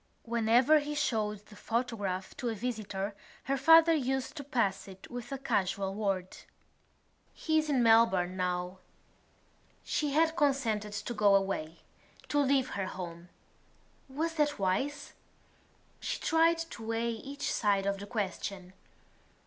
Whenever 0.23 0.79
he 0.79 0.95
showed 0.95 1.45
the 1.45 1.55
photograph 1.55 2.35
to 2.35 2.49
a 2.49 2.55
visitor 2.55 3.13
her 3.43 3.55
father 3.55 3.93
used 3.93 4.35
to 4.35 4.43
pass 4.43 4.87
it 4.87 5.11
with 5.11 5.31
a 5.31 5.37
casual 5.37 5.93
word: 5.93 6.37
"He 7.35 7.59
is 7.59 7.69
in 7.69 7.83
Melbourne 7.83 8.35
now." 8.35 8.79
She 9.83 10.13
had 10.13 10.35
consented 10.35 10.93
to 10.93 11.13
go 11.13 11.35
away, 11.35 11.81
to 12.29 12.39
leave 12.39 12.69
her 12.69 12.87
home. 12.87 13.29
Was 14.09 14.33
that 14.37 14.57
wise? 14.57 15.13
She 15.99 16.17
tried 16.19 16.57
to 16.57 16.87
weigh 16.87 17.11
each 17.11 17.53
side 17.53 17.85
of 17.85 17.99
the 17.99 18.07
question. 18.07 18.73